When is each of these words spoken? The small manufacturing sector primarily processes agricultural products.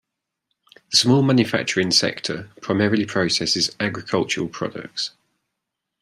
The 0.89 0.97
small 0.97 1.21
manufacturing 1.21 1.91
sector 1.91 2.49
primarily 2.59 3.05
processes 3.05 3.75
agricultural 3.79 4.47
products. 4.47 5.11